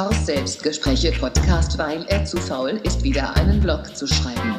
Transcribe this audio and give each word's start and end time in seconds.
Horst 0.00 0.24
Selbstgespräche 0.24 1.12
Podcast, 1.12 1.76
weil 1.76 2.06
er 2.06 2.24
zu 2.24 2.38
faul 2.38 2.80
ist, 2.84 3.04
wieder 3.04 3.36
einen 3.36 3.60
Blog 3.60 3.94
zu 3.94 4.06
schreiben. 4.06 4.58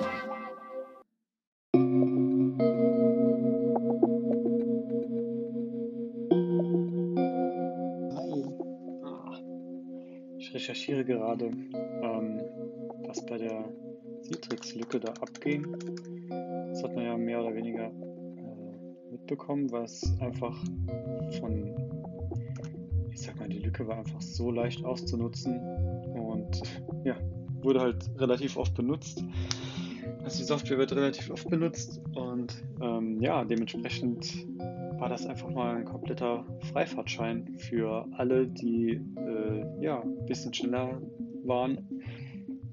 Ich 10.38 10.54
recherchiere 10.54 11.04
gerade, 11.04 11.46
ähm, 11.46 12.42
was 13.08 13.26
bei 13.26 13.39
der 13.39 13.65
Citrix-Lücke 14.21 14.99
da 14.99 15.12
abging. 15.21 15.65
Das 16.70 16.84
hat 16.84 16.94
man 16.94 17.03
ja 17.03 17.17
mehr 17.17 17.41
oder 17.41 17.55
weniger 17.55 17.85
äh, 17.85 19.12
mitbekommen, 19.12 19.71
was 19.71 20.03
einfach 20.20 20.55
von, 21.39 22.00
ich 23.11 23.21
sag 23.21 23.39
mal, 23.39 23.49
die 23.49 23.59
Lücke 23.59 23.88
war 23.88 23.97
einfach 23.97 24.21
so 24.21 24.51
leicht 24.51 24.83
auszunutzen 24.85 25.59
und 26.13 26.61
ja, 27.03 27.15
wurde 27.61 27.81
halt 27.81 28.09
relativ 28.17 28.57
oft 28.57 28.73
benutzt. 28.73 29.23
Also 30.23 30.39
die 30.39 30.43
Software 30.43 30.77
wird 30.77 30.93
relativ 30.93 31.29
oft 31.29 31.49
benutzt 31.49 31.99
und 32.16 32.63
ähm, 32.81 33.19
ja, 33.21 33.43
dementsprechend 33.43 34.47
war 34.99 35.09
das 35.09 35.25
einfach 35.25 35.49
mal 35.49 35.77
ein 35.77 35.85
kompletter 35.85 36.45
Freifahrtschein 36.71 37.55
für 37.57 38.07
alle, 38.17 38.47
die 38.47 39.02
äh, 39.17 39.83
ja, 39.83 40.02
ein 40.02 40.25
bisschen 40.25 40.53
schneller 40.53 41.02
waren 41.43 41.88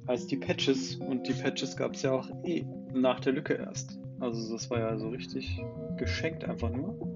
als 0.07 0.27
die 0.27 0.37
Patches. 0.37 0.97
Und 0.97 1.27
die 1.27 1.33
Patches 1.33 1.77
gab 1.77 1.95
es 1.95 2.03
ja 2.03 2.13
auch 2.13 2.29
eh 2.45 2.65
nach 2.93 3.21
der 3.21 3.33
Lücke 3.33 3.55
erst. 3.55 3.99
Also 4.21 4.53
das 4.53 4.69
war 4.69 4.79
ja 4.79 4.99
so 4.99 5.09
richtig 5.09 5.63
geschenkt 5.97 6.45
einfach 6.45 6.71
nur. 6.71 7.08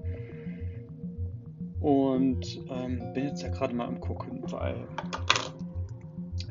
Und 1.83 2.61
ähm, 2.69 3.13
bin 3.13 3.25
jetzt 3.25 3.43
ja 3.43 3.49
gerade 3.49 3.75
mal 3.75 3.85
am 3.85 3.99
gucken, 3.99 4.41
weil 4.49 4.87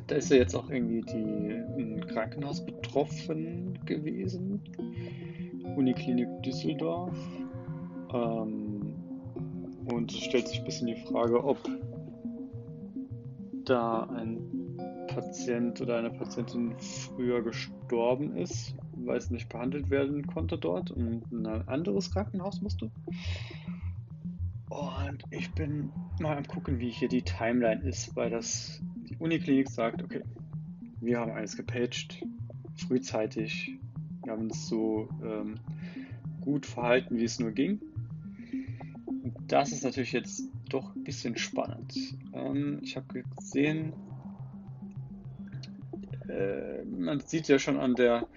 da 0.05 0.15
ist 0.15 0.29
ja 0.29 0.37
jetzt 0.37 0.55
auch 0.55 0.69
irgendwie 0.69 1.01
die, 1.01 1.81
ein 1.81 2.05
Krankenhaus 2.05 2.63
betroffen 2.63 3.79
gewesen. 3.83 4.61
Uniklinik 5.75 6.27
Düsseldorf. 6.43 7.17
Ähm, 8.13 8.93
und 9.91 10.11
es 10.11 10.19
stellt 10.19 10.47
sich 10.47 10.59
ein 10.59 10.65
bisschen 10.65 10.85
die 10.85 10.97
Frage, 10.97 11.43
ob 11.43 11.57
da 13.65 14.03
ein 14.03 14.77
Patient 15.07 15.81
oder 15.81 15.97
eine 15.97 16.11
Patientin 16.11 16.75
früher 16.77 17.41
gestorben 17.41 18.37
ist, 18.37 18.75
weil 18.97 19.17
es 19.17 19.31
nicht 19.31 19.49
behandelt 19.49 19.89
werden 19.89 20.27
konnte 20.27 20.59
dort 20.59 20.91
und 20.91 21.23
in 21.31 21.47
ein 21.47 21.67
anderes 21.67 22.11
Krankenhaus 22.11 22.61
musste. 22.61 22.91
Und 25.13 25.23
ich 25.31 25.51
bin 25.53 25.91
mal 26.19 26.37
am 26.37 26.45
gucken, 26.47 26.79
wie 26.79 26.89
hier 26.89 27.07
die 27.07 27.21
Timeline 27.21 27.81
ist, 27.83 28.15
weil 28.15 28.29
das 28.29 28.81
die 29.09 29.15
Uniklinik 29.17 29.69
sagt, 29.69 30.03
okay, 30.03 30.23
wir 30.99 31.19
haben 31.19 31.31
alles 31.31 31.55
gepatcht, 31.55 32.23
frühzeitig, 32.75 33.77
wir 34.23 34.33
haben 34.33 34.43
uns 34.43 34.67
so 34.67 35.07
ähm, 35.23 35.55
gut 36.41 36.65
verhalten, 36.65 37.17
wie 37.17 37.25
es 37.25 37.39
nur 37.39 37.51
ging 37.51 37.79
das 39.47 39.71
ist 39.71 39.83
natürlich 39.83 40.11
jetzt 40.11 40.49
doch 40.69 40.95
ein 40.95 41.03
bisschen 41.03 41.37
spannend. 41.37 41.93
Ähm, 42.33 42.79
ich 42.81 42.95
habe 42.95 43.23
gesehen, 43.37 43.93
äh, 46.27 46.83
man 46.85 47.19
sieht 47.19 47.47
ja 47.47 47.59
schon 47.59 47.77
an 47.77 47.95
der, 47.95 48.27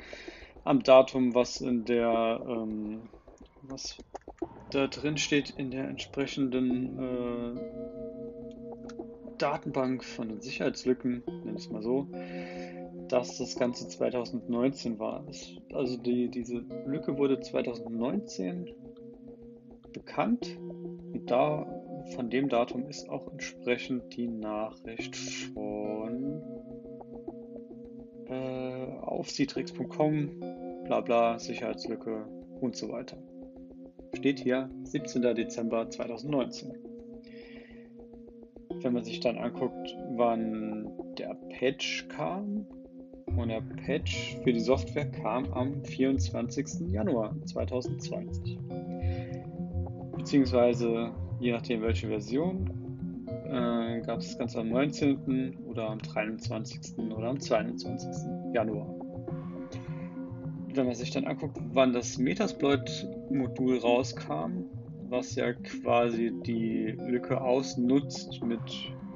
am 0.64 0.82
Datum, 0.82 1.34
was 1.34 1.60
in 1.60 1.84
der, 1.84 2.40
ähm, 2.46 3.08
was 3.62 3.96
da 4.70 4.86
drin 4.88 5.16
steht 5.16 5.50
in 5.50 5.70
der 5.70 5.88
entsprechenden 5.88 6.98
äh, 6.98 7.60
Datenbank 9.38 10.04
von 10.04 10.28
den 10.28 10.40
Sicherheitslücken, 10.40 11.22
nenne 11.26 11.58
ich 11.58 11.66
es 11.66 11.70
mal 11.70 11.82
so, 11.82 12.08
dass 13.08 13.38
das 13.38 13.56
Ganze 13.56 13.88
2019 13.88 14.98
war. 14.98 15.24
Also 15.72 15.96
die, 15.96 16.28
diese 16.30 16.64
Lücke 16.86 17.16
wurde 17.18 17.40
2019 17.40 18.72
bekannt 19.92 20.58
und 21.12 21.30
da 21.30 21.66
von 22.14 22.30
dem 22.30 22.48
Datum 22.48 22.86
ist 22.86 23.08
auch 23.08 23.30
entsprechend 23.32 24.16
die 24.16 24.28
Nachricht 24.28 25.16
von 25.54 26.42
äh, 28.28 28.86
auf 29.02 29.28
citrix.com, 29.30 30.40
bla 30.84 31.00
bla, 31.00 31.38
Sicherheitslücke 31.38 32.26
und 32.60 32.76
so 32.76 32.88
weiter. 32.90 33.16
Steht 34.16 34.40
hier 34.40 34.70
17. 34.84 35.22
Dezember 35.34 35.88
2019. 35.88 36.72
Wenn 38.82 38.92
man 38.92 39.04
sich 39.04 39.20
dann 39.20 39.38
anguckt, 39.38 39.96
wann 40.16 40.90
der 41.18 41.34
Patch 41.50 42.08
kam, 42.08 42.66
und 43.36 43.48
der 43.48 43.60
Patch 43.60 44.38
für 44.44 44.52
die 44.52 44.60
Software 44.60 45.10
kam 45.10 45.52
am 45.52 45.84
24. 45.84 46.90
Januar 46.90 47.34
2020 47.44 48.58
beziehungsweise 50.26 51.12
je 51.38 51.52
nachdem 51.52 51.82
welche 51.82 52.08
Version, 52.08 52.68
äh, 53.44 54.00
gab 54.00 54.18
es 54.18 54.26
das 54.26 54.38
Ganze 54.38 54.58
am 54.58 54.70
19. 54.70 55.56
oder 55.68 55.90
am 55.90 55.98
23. 55.98 56.98
oder 57.16 57.28
am 57.28 57.38
22. 57.38 58.52
Januar. 58.52 58.95
Wenn 60.76 60.84
man 60.84 60.94
sich 60.94 61.10
dann 61.10 61.24
anguckt, 61.24 61.56
wann 61.72 61.94
das 61.94 62.18
Metasploit-Modul 62.18 63.78
rauskam, 63.78 64.64
was 65.08 65.34
ja 65.34 65.54
quasi 65.54 66.30
die 66.44 66.94
Lücke 66.98 67.40
ausnutzt 67.40 68.42
mit 68.42 68.60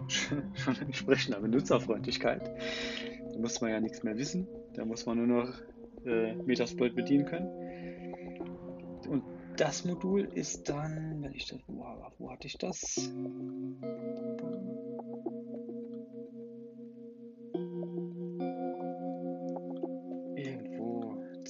schon 0.08 0.42
entsprechender 0.80 1.38
Benutzerfreundlichkeit, 1.38 2.50
da 3.30 3.38
muss 3.38 3.60
man 3.60 3.72
ja 3.72 3.80
nichts 3.80 4.02
mehr 4.02 4.16
wissen, 4.16 4.48
da 4.72 4.86
muss 4.86 5.04
man 5.04 5.18
nur 5.18 5.26
noch 5.26 5.52
äh, 6.06 6.34
Metasploit 6.34 6.94
bedienen 6.94 7.26
können. 7.26 7.50
Und 9.06 9.22
das 9.58 9.84
Modul 9.84 10.30
ist 10.32 10.66
dann, 10.66 11.18
wenn 11.20 11.34
ich 11.34 11.44
das, 11.46 11.58
wo, 11.66 11.84
wo 12.16 12.30
hatte 12.30 12.46
ich 12.46 12.56
das? 12.56 13.10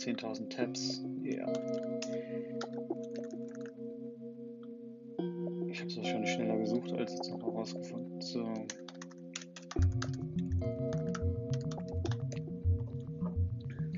10.000 0.01 0.49
Tabs, 0.49 1.03
ja. 1.23 1.47
Ich 5.69 5.79
habe 5.79 5.89
es 5.89 5.97
wahrscheinlich 5.99 6.31
schneller 6.33 6.57
gesucht, 6.57 6.91
als 6.95 7.13
jetzt 7.13 7.31
noch 7.31 7.43
herausgefunden. 7.43 8.19
So. 8.23 8.51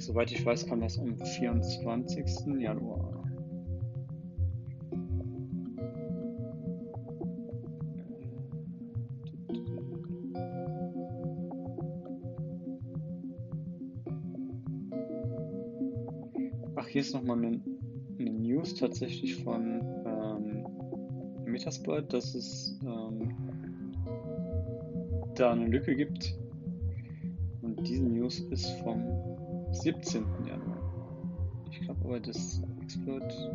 Soweit 0.00 0.32
ich 0.32 0.44
weiß, 0.44 0.66
kam 0.66 0.80
das 0.80 0.98
am 0.98 1.16
24. 1.16 2.24
Januar. 2.58 3.01
Hier 16.92 17.00
ist 17.00 17.14
nochmal 17.14 17.38
eine, 17.38 17.58
eine 18.19 18.30
News 18.30 18.75
tatsächlich 18.75 19.42
von 19.42 19.80
ähm, 20.04 20.66
Metasploit, 21.47 22.12
dass 22.12 22.34
es 22.34 22.78
ähm, 22.84 23.34
da 25.34 25.52
eine 25.52 25.69
Lücke 25.69 25.97
gibt. 25.97 26.38
Und 27.62 27.88
diese 27.88 28.04
News 28.04 28.41
ist 28.50 28.69
vom 28.82 29.02
17. 29.72 30.22
Januar. 30.47 30.82
Ich 31.70 31.81
glaube 31.81 32.04
aber, 32.04 32.20
das 32.20 32.62
Exploit 32.82 33.50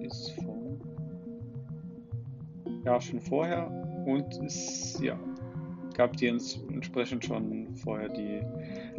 ist 0.00 0.32
vom. 0.32 0.80
Ja, 2.84 3.00
schon 3.00 3.20
vorher 3.20 3.70
und 4.06 4.40
es 4.44 4.98
ja, 5.00 5.18
gab 5.94 6.16
die 6.16 6.26
entsprechend 6.26 7.24
schon 7.24 7.76
vorher 7.76 8.08
die. 8.08 8.42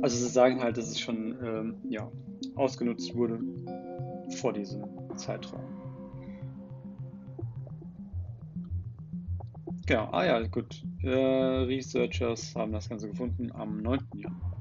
Also 0.02 0.16
sie 0.16 0.32
sagen 0.32 0.62
halt, 0.62 0.78
dass 0.78 0.88
es 0.88 1.00
schon 1.00 1.36
ähm, 1.44 1.76
ja, 1.90 2.10
ausgenutzt 2.56 3.16
wurde 3.16 3.40
vor 4.38 4.54
diesem 4.54 4.84
Zeitraum. 5.16 5.64
Genau, 9.86 10.10
ah 10.12 10.26
ja, 10.26 10.48
gut. 10.48 10.84
Äh, 11.02 11.10
Researchers 11.10 12.56
haben 12.56 12.74
das 12.74 12.90
Ganze 12.90 13.08
gefunden 13.08 13.52
am 13.54 13.82
9. 13.82 14.00
Januar. 14.16 14.58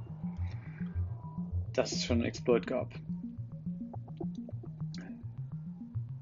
Dass 1.72 1.92
es 1.92 2.04
schon 2.04 2.18
einen 2.18 2.26
Exploit 2.26 2.66
gab. 2.66 2.94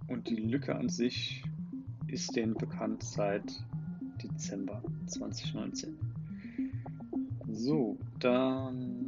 Und 0.08 0.28
die 0.28 0.36
Lücke 0.36 0.74
an 0.74 0.88
sich 0.88 1.44
ist 2.06 2.34
denen 2.34 2.54
bekannt 2.54 3.02
seit 3.02 3.62
Dezember 4.22 4.82
2019. 5.06 5.96
So, 7.52 7.98
dann 8.20 9.04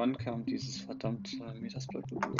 Wann 0.00 0.16
kam 0.16 0.46
dieses 0.46 0.78
verdammte 0.78 1.36
Metasploit-Modul? 1.60 2.36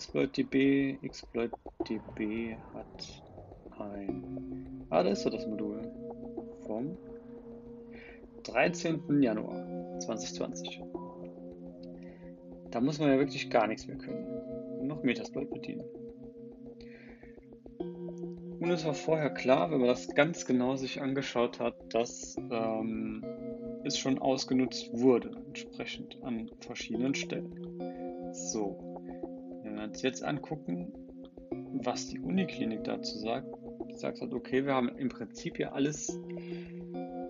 Exploit.db, 0.00 0.98
exploit 1.02 1.50
DB 1.86 2.56
hat 2.72 3.22
ein. 3.78 4.86
Ah, 4.88 5.02
da 5.02 5.10
ist 5.10 5.26
doch 5.26 5.30
das 5.30 5.46
Modul. 5.46 5.82
Vom 6.66 6.96
13. 8.44 9.20
Januar 9.20 9.98
2020. 9.98 10.80
Da 12.70 12.80
muss 12.80 12.98
man 12.98 13.10
ja 13.10 13.18
wirklich 13.18 13.50
gar 13.50 13.66
nichts 13.66 13.86
mehr 13.86 13.98
können. 13.98 14.86
Noch 14.86 15.02
Metasploit 15.02 15.50
bedienen. 15.50 15.84
Und 17.78 18.70
es 18.70 18.86
war 18.86 18.94
vorher 18.94 19.28
klar, 19.28 19.70
wenn 19.70 19.80
man 19.80 19.88
das 19.88 20.08
ganz 20.14 20.46
genau 20.46 20.76
sich 20.76 21.02
angeschaut 21.02 21.60
hat, 21.60 21.74
dass 21.92 22.38
ähm, 22.50 23.22
es 23.84 23.98
schon 23.98 24.18
ausgenutzt 24.18 24.88
wurde, 24.94 25.30
entsprechend 25.46 26.16
an 26.22 26.50
verschiedenen 26.60 27.14
Stellen. 27.14 27.52
So, 28.32 28.89
wir 29.80 29.88
uns 29.88 30.02
jetzt 30.02 30.22
angucken, 30.22 30.92
was 31.72 32.08
die 32.08 32.20
Uniklinik 32.20 32.84
dazu 32.84 33.18
sagt, 33.18 33.46
gesagt 33.88 34.20
hat, 34.20 34.32
okay, 34.32 34.64
wir 34.64 34.74
haben 34.74 34.90
im 34.96 35.08
Prinzip 35.08 35.56
hier 35.56 35.72
alles 35.72 36.20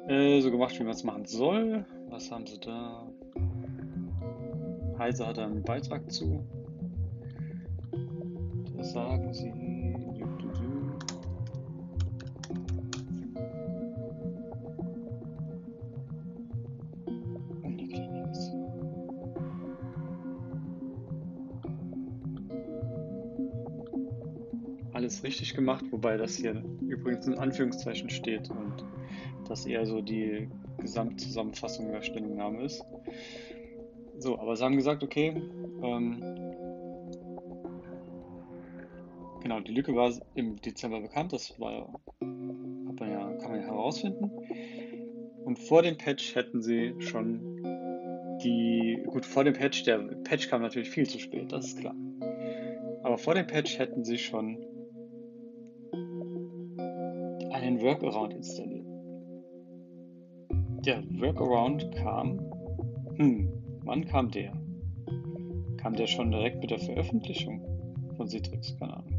äh, 0.09 0.41
so 0.41 0.51
gemacht, 0.51 0.79
wie 0.79 0.83
man 0.83 0.93
es 0.93 1.05
machen 1.05 1.25
soll. 1.27 1.85
Was 2.09 2.31
haben 2.31 2.47
sie 2.47 2.59
da? 2.59 3.09
Heise 4.99 5.27
hat 5.27 5.39
einen 5.39 5.63
Beitrag 5.63 6.11
zu. 6.11 6.45
Da 8.77 8.85
sagen 8.85 9.33
sie. 9.33 9.53
Richtig 25.23 25.55
gemacht, 25.55 25.85
wobei 25.91 26.17
das 26.17 26.37
hier 26.37 26.63
übrigens 26.81 27.27
in 27.27 27.35
Anführungszeichen 27.35 28.09
steht 28.09 28.51
und 28.51 28.85
das 29.49 29.67
eher 29.67 29.85
so 29.85 30.01
die 30.01 30.49
Gesamtzusammenfassung 30.79 31.91
der 31.93 32.03
Stellungnahme 32.03 32.63
ist. 32.63 32.83
So, 34.19 34.39
aber 34.39 34.57
sie 34.57 34.65
haben 34.65 34.77
gesagt, 34.77 35.03
okay, 35.03 35.43
ähm, 35.83 36.21
genau, 39.43 39.61
die 39.61 39.73
Lücke 39.73 39.95
war 39.95 40.13
im 40.35 40.57
Dezember 40.61 41.01
bekannt, 41.01 41.33
das 41.33 41.59
war, 41.59 41.93
man 42.21 43.11
ja, 43.11 43.33
kann 43.39 43.51
man 43.51 43.61
ja 43.61 43.67
herausfinden. 43.67 44.31
Und 45.45 45.59
vor 45.59 45.83
dem 45.83 45.97
Patch 45.97 46.35
hätten 46.35 46.63
sie 46.63 46.95
schon 46.99 47.61
die, 48.43 49.03
gut, 49.07 49.27
vor 49.27 49.45
dem 49.45 49.55
Patch, 49.55 49.85
der 49.85 49.99
Patch 49.99 50.49
kam 50.49 50.63
natürlich 50.63 50.91
viel 50.91 51.07
zu 51.07 51.19
spät, 51.19 51.53
das 51.53 51.67
ist 51.67 51.79
klar. 51.79 51.95
Aber 53.03 53.19
vor 53.19 53.35
dem 53.35 53.47
Patch 53.47 53.79
hätten 53.79 54.05
sie 54.05 54.19
schon 54.19 54.59
einen 57.61 57.81
Workaround 57.81 58.35
installiert. 58.35 58.87
Der 60.85 61.03
Workaround 61.21 61.93
kam, 61.93 62.41
hm, 63.17 63.61
Wann 63.91 64.05
kam 64.05 64.31
der? 64.31 64.53
Kam 65.79 65.95
der 65.97 66.07
schon 66.07 66.31
direkt 66.31 66.61
mit 66.61 66.71
der 66.71 66.79
Veröffentlichung 66.79 67.61
von 68.17 68.29
Citrix? 68.29 68.77
Keine 68.79 68.97
Ahnung. 68.99 69.15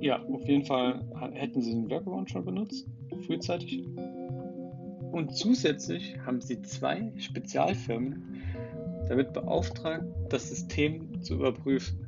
Ja, 0.00 0.22
auf 0.22 0.46
jeden 0.46 0.64
Fall 0.64 1.04
hätten 1.32 1.60
sie 1.60 1.72
den 1.72 1.90
Workaround 1.90 2.30
schon 2.30 2.44
benutzt, 2.44 2.86
frühzeitig. 3.26 3.82
Und 5.12 5.34
zusätzlich 5.34 6.18
haben 6.24 6.40
sie 6.40 6.60
zwei 6.62 7.12
Spezialfirmen 7.16 8.42
damit 9.08 9.32
beauftragt, 9.32 10.04
das 10.28 10.48
System 10.48 11.22
zu 11.22 11.34
überprüfen. 11.34 12.06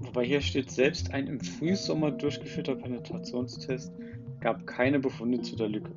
Wobei 0.00 0.26
hier 0.26 0.40
steht, 0.40 0.70
selbst 0.70 1.12
ein 1.12 1.26
im 1.26 1.40
Frühsommer 1.40 2.12
durchgeführter 2.12 2.76
Penetrationstest 2.76 3.92
gab 4.40 4.66
keine 4.66 5.00
Befunde 5.00 5.40
zu 5.40 5.56
der 5.56 5.68
Lücke. 5.68 5.90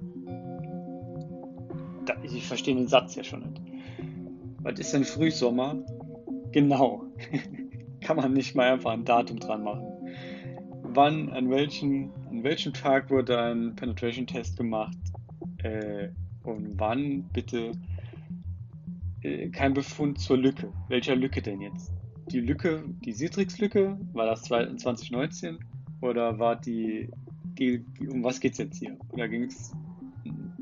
Da, 2.05 2.15
ich 2.23 2.47
verstehe 2.47 2.75
den 2.75 2.87
Satz 2.87 3.15
ja 3.15 3.23
schon 3.23 3.41
nicht. 3.41 3.61
Was 4.63 4.79
ist 4.79 4.93
denn 4.93 5.03
Frühsommer? 5.03 5.75
Genau. 6.51 7.03
Kann 8.01 8.17
man 8.17 8.33
nicht 8.33 8.55
mal 8.55 8.71
einfach 8.71 8.91
ein 8.91 9.05
Datum 9.05 9.39
dran 9.39 9.63
machen. 9.63 9.85
Wann, 10.81 11.29
an 11.29 11.49
welchem, 11.49 12.09
an 12.37 12.43
welchem 12.43 12.73
Tag 12.73 13.09
wurde 13.09 13.39
ein 13.39 13.75
Penetration-Test 13.75 14.57
gemacht? 14.57 14.97
Äh, 15.63 16.09
und 16.43 16.79
wann 16.79 17.23
bitte 17.33 17.71
äh, 19.21 19.49
kein 19.49 19.73
Befund 19.73 20.19
zur 20.19 20.37
Lücke? 20.37 20.71
Welcher 20.87 21.15
Lücke 21.15 21.41
denn 21.41 21.61
jetzt? 21.61 21.91
die 22.31 22.41
Lücke, 22.41 22.83
die 23.05 23.13
Citrix-Lücke, 23.13 23.97
war 24.13 24.25
das 24.25 24.43
2019 24.43 25.59
oder 26.01 26.39
war 26.39 26.55
die, 26.55 27.09
um 28.09 28.23
was 28.23 28.39
geht 28.39 28.53
es 28.53 28.57
jetzt 28.57 28.79
hier? 28.79 28.97
Oder 29.11 29.27
ging 29.27 29.43
es, 29.43 29.73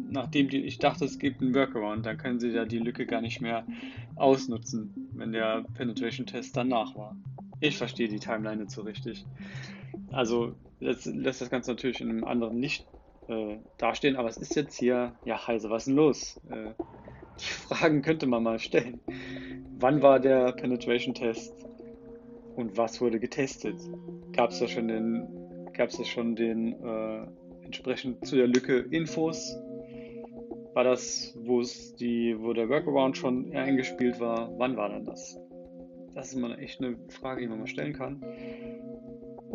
nachdem 0.10 0.50
die, 0.50 0.62
ich 0.62 0.78
dachte, 0.78 1.06
es 1.06 1.18
gibt 1.18 1.42
einen 1.42 1.54
Workaround, 1.54 2.06
dann 2.06 2.18
können 2.18 2.40
sie 2.40 2.50
ja 2.50 2.66
die 2.66 2.80
Lücke 2.80 3.06
gar 3.06 3.22
nicht 3.22 3.42
mehr 3.42 3.66
ausnutzen, 4.16 5.10
wenn 5.14 5.32
der 5.32 5.66
Penetration-Test 5.74 6.56
danach 6.56 6.96
war. 6.96 7.16
Ich 7.60 7.78
verstehe 7.78 8.08
die 8.08 8.20
Timeline 8.20 8.64
nicht 8.64 8.72
so 8.72 8.82
richtig. 8.82 9.26
Also 10.12 10.56
lässt, 10.80 11.06
lässt 11.06 11.42
das 11.42 11.50
Ganze 11.50 11.72
natürlich 11.72 12.02
in 12.02 12.10
einem 12.10 12.24
anderen 12.24 12.58
Licht 12.58 12.86
äh, 13.28 13.58
dastehen, 13.78 14.16
aber 14.16 14.30
es 14.30 14.38
ist 14.38 14.56
jetzt 14.56 14.78
hier, 14.78 15.14
ja, 15.26 15.48
Heise, 15.48 15.70
was 15.70 15.84
ist 15.84 15.88
denn 15.88 15.96
los? 15.96 16.40
Äh, 16.50 16.74
die 17.40 17.44
Fragen 17.76 18.02
könnte 18.02 18.28
man 18.28 18.44
mal 18.44 18.60
stellen. 18.60 19.00
Wann 19.78 20.02
war 20.02 20.20
der 20.20 20.52
Penetration 20.54 21.14
Test 21.14 21.54
und 22.56 22.78
was 22.78 23.02
wurde 23.02 23.20
getestet? 23.20 23.78
Gab 24.34 24.52
es 24.52 24.60
da 24.60 24.68
schon 24.68 24.88
den, 24.88 25.70
gab's 25.74 25.98
da 25.98 26.06
schon 26.06 26.36
den 26.36 26.74
äh, 26.74 27.28
entsprechend 27.64 28.26
zu 28.26 28.36
der 28.36 28.48
Lücke 28.48 28.78
Infos? 28.78 29.58
War 30.74 30.84
das, 30.84 31.38
wo 31.40 31.62
es 31.62 31.96
die, 31.96 32.36
wo 32.38 32.54
der 32.54 32.70
Workaround 32.70 33.18
schon 33.18 33.54
eingespielt 33.56 34.20
war? 34.20 34.52
Wann 34.58 34.76
war 34.76 34.90
denn 34.90 35.06
das? 35.06 35.40
Das 36.14 36.28
ist 36.28 36.36
immer 36.36 36.58
echt 36.60 36.82
eine 36.82 36.98
Frage, 37.10 37.42
die 37.42 37.48
man 37.48 37.60
mal 37.60 37.68
stellen 37.68 37.94
kann. 37.94 38.22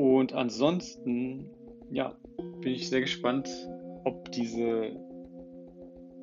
Und 0.00 0.32
ansonsten, 0.32 1.50
ja, 1.90 2.16
bin 2.62 2.72
ich 2.72 2.88
sehr 2.88 3.02
gespannt, 3.02 3.50
ob 4.06 4.32
diese 4.32 4.92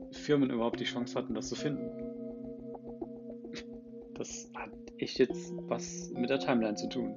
Firmen 0.09 0.49
überhaupt 0.49 0.79
die 0.79 0.83
Chance 0.83 1.13
hatten, 1.13 1.35
das 1.35 1.49
zu 1.49 1.55
finden. 1.55 1.87
Das 4.15 4.49
hat 4.55 4.71
echt 4.97 5.19
jetzt 5.19 5.53
was 5.67 6.11
mit 6.15 6.31
der 6.31 6.39
Timeline 6.39 6.73
zu 6.73 6.89
tun. 6.89 7.15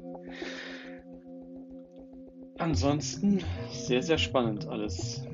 Ansonsten 2.58 3.42
sehr, 3.70 4.02
sehr 4.02 4.18
spannend 4.18 4.68
alles. 4.68 5.24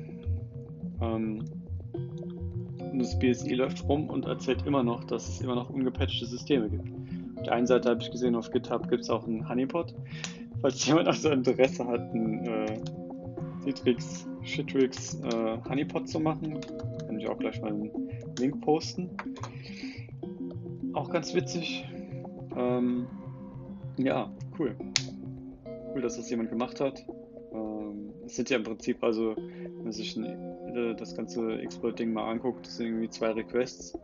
Ähm, 1.01 1.43
das 2.93 3.19
BSI 3.19 3.53
läuft 3.55 3.83
rum 3.83 4.09
und 4.09 4.27
erzählt 4.27 4.65
immer 4.65 4.81
noch, 4.81 5.03
dass 5.03 5.27
es 5.27 5.41
immer 5.41 5.55
noch 5.55 5.69
ungepatchte 5.71 6.25
Systeme 6.25 6.69
gibt. 6.69 6.89
Auf 7.35 7.43
der 7.43 7.51
einen 7.51 7.67
Seite 7.67 7.89
habe 7.89 8.01
ich 8.01 8.11
gesehen, 8.11 8.33
auf 8.33 8.49
GitHub 8.49 8.87
gibt 8.87 9.01
es 9.01 9.09
auch 9.09 9.27
einen 9.27 9.49
Honeypot. 9.49 9.93
Falls 10.61 10.85
jemand 10.85 11.07
also 11.07 11.29
Interesse 11.29 11.85
hat, 11.85 12.01
einen 12.13 12.45
äh, 12.45 12.79
Citrix, 13.63 14.27
Shitrix 14.43 15.19
äh, 15.21 15.57
Honeypot 15.69 16.07
zu 16.07 16.19
machen, 16.19 16.59
kann 17.05 17.19
ich 17.19 17.27
auch 17.27 17.37
gleich 17.37 17.61
mal 17.61 17.71
einen 17.71 17.91
Link 18.39 18.61
posten. 18.61 19.09
Auch 20.93 21.09
ganz 21.09 21.33
witzig. 21.33 21.85
Ähm, 22.55 23.07
ja, 23.97 24.31
cool. 24.57 24.75
Cool, 25.93 26.01
dass 26.01 26.17
das 26.17 26.29
jemand 26.29 26.49
gemacht 26.49 26.79
hat. 26.79 27.05
Ähm, 27.53 28.13
es 28.25 28.35
sind 28.35 28.49
ja 28.49 28.57
im 28.57 28.63
Prinzip, 28.63 29.03
also, 29.03 29.35
wenn 29.35 29.83
man 29.83 29.91
sich 29.91 30.17
äh, 30.17 30.95
das 30.95 31.15
ganze 31.15 31.59
Exploit-Ding 31.59 32.13
mal 32.13 32.29
anguckt, 32.29 32.65
das 32.65 32.77
sind 32.77 32.87
irgendwie 32.87 33.09
zwei 33.09 33.31
Requests. 33.31 33.97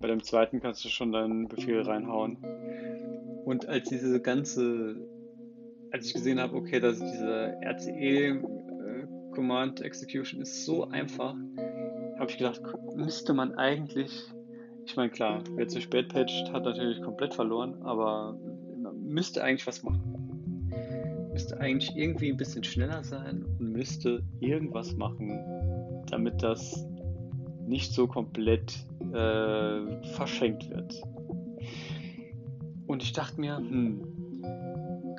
Bei 0.00 0.08
dem 0.08 0.22
zweiten 0.22 0.60
kannst 0.60 0.84
du 0.84 0.88
schon 0.88 1.12
deinen 1.12 1.48
Befehl 1.48 1.82
reinhauen. 1.82 2.38
Und 3.44 3.68
als 3.68 3.88
diese 3.88 4.20
ganze, 4.20 4.96
als 5.92 6.06
ich 6.06 6.14
gesehen 6.14 6.40
habe, 6.40 6.56
okay, 6.56 6.80
dass 6.80 6.98
diese 6.98 7.54
RCE 7.64 7.92
äh, 7.92 8.40
Command 9.32 9.80
Execution 9.80 10.40
ist 10.40 10.64
so 10.64 10.88
einfach, 10.88 11.34
habe 12.18 12.30
ich 12.30 12.38
gedacht, 12.38 12.60
müsste 12.94 13.34
man 13.34 13.54
eigentlich 13.54 14.32
ich 14.84 14.96
meine, 14.96 15.10
klar, 15.10 15.42
wer 15.54 15.68
zu 15.68 15.80
spät 15.80 16.08
patcht, 16.08 16.52
hat 16.52 16.64
natürlich 16.64 17.00
komplett 17.02 17.34
verloren, 17.34 17.80
aber 17.82 18.36
man 18.82 19.02
müsste 19.04 19.42
eigentlich 19.42 19.66
was 19.66 19.82
machen. 19.82 20.70
Müsste 21.32 21.58
eigentlich 21.60 21.96
irgendwie 21.96 22.30
ein 22.30 22.36
bisschen 22.36 22.64
schneller 22.64 23.02
sein 23.04 23.44
und 23.44 23.72
müsste 23.72 24.22
irgendwas 24.40 24.94
machen, 24.96 26.04
damit 26.10 26.42
das 26.42 26.86
nicht 27.66 27.92
so 27.92 28.06
komplett 28.06 28.74
äh, 29.12 30.04
verschenkt 30.14 30.68
wird. 30.68 31.00
Und 32.86 33.02
ich 33.02 33.12
dachte 33.12 33.40
mir, 33.40 33.56
hm, 33.56 34.02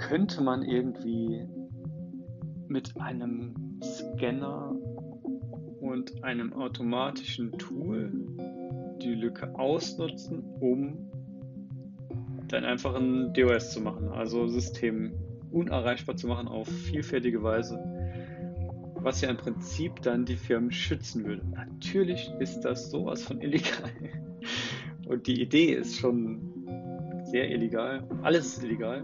könnte 0.08 0.42
man 0.42 0.64
irgendwie 0.64 1.48
mit 2.68 3.00
einem 3.00 3.80
Scanner 3.82 4.76
und 5.80 6.24
einem 6.24 6.54
automatischen 6.54 7.52
Tool 7.54 8.12
die 9.02 9.14
Lücke 9.14 9.54
ausnutzen, 9.56 10.44
um 10.60 11.10
dann 12.50 12.66
einfach 12.66 12.96
ein 12.96 13.34
DOS 13.34 13.72
zu 13.72 13.82
machen, 13.82 14.10
also 14.10 14.48
System 14.48 15.14
unerreichbar 15.52 16.18
zu 16.18 16.28
machen 16.28 16.48
auf 16.48 16.68
vielfältige 16.68 17.42
Weise, 17.42 17.80
was 18.96 19.22
ja 19.22 19.30
im 19.30 19.38
Prinzip 19.38 20.02
dann 20.02 20.26
die 20.26 20.36
Firmen 20.36 20.72
schützen 20.72 21.24
würde. 21.26 21.44
Natürlich 21.48 22.30
ist 22.40 22.62
das 22.62 22.92
sowas 22.92 23.24
von 23.24 23.42
illegal. 23.42 23.90
Und 25.08 25.28
die 25.28 25.42
Idee 25.42 25.74
ist 25.74 25.98
schon 25.98 26.42
sehr 27.24 27.50
illegal. 27.50 28.08
Alles 28.22 28.58
ist 28.58 28.64
illegal. 28.64 29.04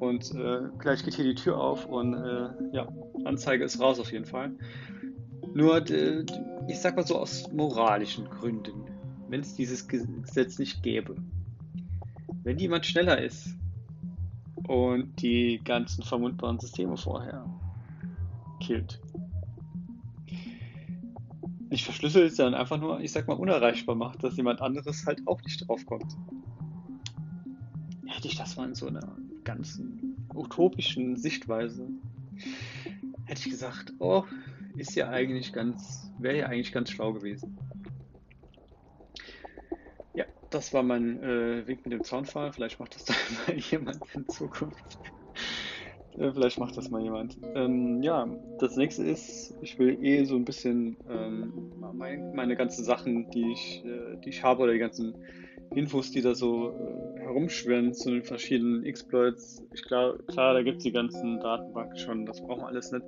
Und 0.00 0.34
äh, 0.34 0.60
gleich 0.78 1.04
geht 1.04 1.14
hier 1.14 1.26
die 1.26 1.34
Tür 1.34 1.58
auf 1.58 1.84
und 1.84 2.14
äh, 2.14 2.48
ja, 2.72 2.88
Anzeige 3.24 3.64
ist 3.64 3.78
raus 3.80 4.00
auf 4.00 4.10
jeden 4.12 4.24
Fall. 4.24 4.52
Nur, 5.52 5.84
ich 6.68 6.78
sag 6.78 6.96
mal 6.96 7.06
so 7.06 7.18
aus 7.18 7.52
moralischen 7.52 8.24
Gründen, 8.30 8.84
wenn 9.28 9.40
es 9.40 9.54
dieses 9.54 9.86
Gesetz 9.86 10.58
nicht 10.58 10.82
gäbe, 10.82 11.16
wenn 12.44 12.58
jemand 12.58 12.86
schneller 12.86 13.20
ist 13.20 13.54
und 14.66 15.20
die 15.20 15.60
ganzen 15.62 16.02
vermutbaren 16.02 16.58
Systeme 16.58 16.96
vorher 16.96 17.44
killt, 18.60 19.00
nicht 21.68 21.84
verschlüsselt, 21.84 22.34
sondern 22.34 22.54
einfach 22.54 22.80
nur, 22.80 23.00
ich 23.00 23.12
sag 23.12 23.28
mal, 23.28 23.34
unerreichbar 23.34 23.96
macht, 23.96 24.24
dass 24.24 24.36
jemand 24.38 24.62
anderes 24.62 25.04
halt 25.04 25.20
auch 25.26 25.42
nicht 25.42 25.68
draufkommt. 25.68 26.16
Hätte 28.06 28.28
ich 28.28 28.36
das 28.36 28.56
mal 28.56 28.66
in 28.66 28.74
so 28.74 28.86
einer 28.86 29.16
ganzen 29.44 30.28
utopischen 30.34 31.16
Sichtweise, 31.16 31.88
hätte 33.26 33.40
ich 33.40 33.50
gesagt, 33.50 33.92
oh, 33.98 34.24
ist 34.76 34.94
ja 34.94 35.08
eigentlich 35.08 35.52
ganz, 35.52 36.10
wäre 36.18 36.38
ja 36.38 36.46
eigentlich 36.46 36.72
ganz 36.72 36.90
schlau 36.90 37.12
gewesen. 37.12 37.58
Ja, 40.14 40.24
das 40.50 40.72
war 40.72 40.82
mein 40.82 41.22
äh, 41.22 41.66
Weg 41.66 41.84
mit 41.84 41.92
dem 41.92 42.02
Zaunfall. 42.02 42.52
Vielleicht 42.52 42.80
macht 42.80 42.94
das 42.94 43.04
dann 43.04 43.16
mal 43.46 43.56
jemand 43.58 44.00
in 44.14 44.28
Zukunft. 44.28 44.98
äh, 46.16 46.32
vielleicht 46.32 46.58
macht 46.58 46.76
das 46.76 46.90
mal 46.90 47.02
jemand. 47.02 47.36
Ähm, 47.54 48.02
ja, 48.02 48.28
das 48.58 48.76
nächste 48.76 49.04
ist, 49.04 49.54
ich 49.62 49.78
will 49.78 50.02
eh 50.02 50.24
so 50.24 50.36
ein 50.36 50.44
bisschen 50.44 50.96
ähm, 51.08 51.72
mein, 51.92 52.34
meine 52.34 52.56
ganzen 52.56 52.84
Sachen, 52.84 53.30
die 53.30 53.52
ich, 53.52 53.84
äh, 53.84 54.16
die 54.24 54.30
ich 54.30 54.42
habe 54.42 54.62
oder 54.62 54.72
die 54.72 54.78
ganzen 54.78 55.14
Infos, 55.74 56.10
die 56.10 56.20
da 56.20 56.34
so 56.34 56.70
äh, 56.70 57.20
herumschwirren 57.20 57.94
zu 57.94 58.10
den 58.10 58.22
verschiedenen 58.22 58.84
Exploits. 58.84 59.62
Ich 59.72 59.84
klar, 59.84 60.18
klar, 60.26 60.54
da 60.54 60.62
gibt 60.62 60.78
es 60.78 60.82
die 60.82 60.92
ganzen 60.92 61.40
Datenbanken 61.40 61.96
schon, 61.96 62.26
das 62.26 62.40
brauchen 62.40 62.62
wir 62.62 62.68
alles 62.68 62.90
nicht. 62.90 63.04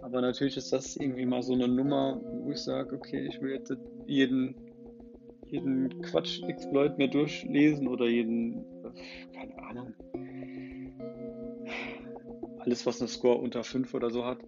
Aber 0.00 0.20
natürlich 0.20 0.56
ist 0.56 0.72
das 0.72 0.96
irgendwie 0.96 1.26
mal 1.26 1.42
so 1.42 1.54
eine 1.54 1.68
Nummer, 1.68 2.20
wo 2.22 2.50
ich 2.50 2.58
sage, 2.58 2.94
okay, 2.94 3.26
ich 3.26 3.40
will 3.40 3.52
jetzt 3.52 3.74
jeden, 4.06 4.54
jeden 5.46 6.02
Quatsch-Exploit 6.02 6.98
mir 6.98 7.08
durchlesen 7.08 7.88
oder 7.88 8.06
jeden, 8.06 8.64
keine 9.34 9.62
Ahnung, 9.62 9.94
alles, 12.58 12.86
was 12.86 13.00
eine 13.00 13.08
Score 13.08 13.38
unter 13.38 13.62
5 13.62 13.92
oder 13.94 14.10
so 14.10 14.24
hat, 14.24 14.38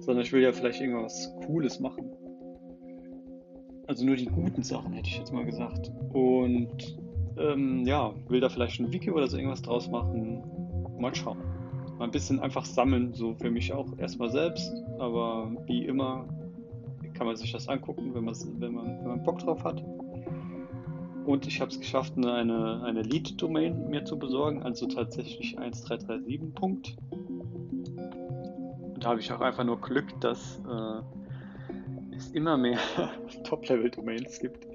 sondern 0.00 0.24
ich 0.24 0.32
will 0.32 0.42
ja 0.42 0.52
vielleicht 0.52 0.80
irgendwas 0.80 1.32
Cooles 1.46 1.80
machen. 1.80 2.01
Also 3.92 4.06
nur 4.06 4.16
die 4.16 4.24
guten 4.24 4.62
Sachen, 4.62 4.94
hätte 4.94 5.10
ich 5.10 5.18
jetzt 5.18 5.34
mal 5.34 5.44
gesagt. 5.44 5.92
Und 6.14 6.96
ähm, 7.36 7.84
ja, 7.84 8.14
will 8.28 8.40
da 8.40 8.48
vielleicht 8.48 8.80
ein 8.80 8.90
Wiki 8.90 9.10
oder 9.10 9.28
so 9.28 9.36
irgendwas 9.36 9.60
draus 9.60 9.90
machen. 9.90 10.42
Mal 10.98 11.14
schauen 11.14 11.36
mal 11.98 12.08
ein 12.08 12.10
bisschen 12.10 12.40
einfach 12.40 12.64
sammeln, 12.64 13.12
so 13.12 13.34
für 13.34 13.50
mich 13.50 13.72
auch 13.72 13.86
erstmal 13.98 14.30
selbst, 14.30 14.72
aber 14.98 15.52
wie 15.66 15.84
immer 15.84 16.26
kann 17.14 17.28
man 17.28 17.36
sich 17.36 17.52
das 17.52 17.68
angucken, 17.68 18.12
wenn, 18.14 18.26
wenn, 18.26 18.72
man, 18.74 18.98
wenn 18.98 19.06
man 19.06 19.22
Bock 19.22 19.38
drauf 19.38 19.62
hat. 19.62 19.84
Und 21.26 21.46
ich 21.46 21.60
habe 21.60 21.70
es 21.70 21.78
geschafft, 21.78 22.14
eine, 22.16 22.82
eine 22.82 23.02
Lead-Domain 23.02 23.88
mir 23.88 24.04
zu 24.04 24.18
besorgen, 24.18 24.62
also 24.62 24.86
tatsächlich 24.86 25.58
1337 25.58 26.54
Punkt. 26.54 26.96
Und 28.94 29.04
da 29.04 29.10
habe 29.10 29.20
ich 29.20 29.30
auch 29.30 29.40
einfach 29.40 29.62
nur 29.62 29.80
Glück, 29.80 30.18
dass 30.20 30.60
äh, 30.68 31.21
es 32.16 32.30
immer 32.30 32.56
mehr 32.56 32.78
Top-Level-Domains 33.44 34.40
gibt 34.40 34.66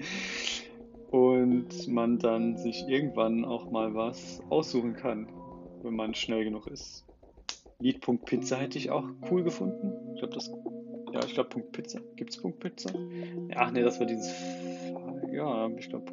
und 1.12 1.88
man 1.88 2.20
dann 2.20 2.58
sich 2.58 2.88
irgendwann 2.88 3.46
auch 3.46 3.72
mal 3.72 3.94
was 3.96 4.42
aussuchen 4.50 4.94
kann, 4.94 5.28
wenn 5.84 5.96
man 5.96 6.14
schnell 6.14 6.44
genug 6.44 6.68
ist. 6.68 7.06
Lied.pizza 7.80 8.56
hätte 8.58 8.78
ich 8.78 8.90
auch 8.90 9.08
cool 9.30 9.44
gefunden. 9.44 9.94
Ich 10.14 10.20
glaube, 10.20 10.34
das. 10.34 10.52
Ja, 11.14 11.24
ich 11.24 11.34
glaube, 11.34 11.50
Punkt 11.50 11.72
Pizza. 11.72 12.02
Gibt 12.16 12.32
es 12.32 12.38
Punkt 12.38 12.60
Pizza? 12.60 12.90
Ach 13.56 13.72
nee, 13.72 13.82
das 13.82 14.00
war 14.00 14.08
dieses. 14.08 14.34
Ja, 15.32 15.70
ich 15.78 15.88
glaube, 15.90 16.12